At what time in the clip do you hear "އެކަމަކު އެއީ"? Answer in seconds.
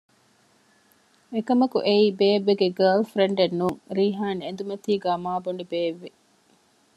1.33-2.05